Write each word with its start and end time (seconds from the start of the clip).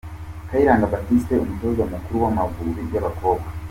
Kayiranga 0.49 0.91
Baptiste 0.93 1.33
umutoza 1.39 1.83
mukuru 1.91 2.15
w’Amavubi 2.23 2.81
y’abakobwa 2.93 3.47